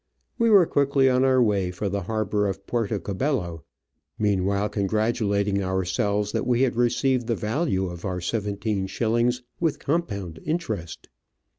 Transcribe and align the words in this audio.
We 0.39 0.49
were 0.49 0.65
quickly 0.65 1.11
on 1.11 1.23
our 1.23 1.43
way 1.43 1.69
for 1.69 1.87
the 1.87 2.01
harbour 2.01 2.47
of 2.47 2.65
Puerto 2.65 2.97
Cabello, 2.97 3.63
meanwhile 4.17 4.67
congratu 4.67 5.27
lating 5.29 5.61
ourselves 5.61 6.31
that 6.31 6.47
we 6.47 6.63
had 6.63 6.75
received 6.75 7.27
the 7.27 7.35
value 7.35 7.85
of 7.85 8.03
our 8.03 8.19
seventeen 8.19 8.87
shillings 8.87 9.43
with 9.59 9.77
compound 9.77 10.39
interest. 10.43 11.07